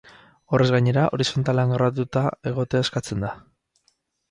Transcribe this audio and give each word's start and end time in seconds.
Horrez 0.55 0.69
gainera, 0.75 1.03
horizontalean 1.17 1.75
grabatuta 1.75 2.25
egotea 2.55 2.85
eskatzen 2.89 3.29
da. 3.29 3.33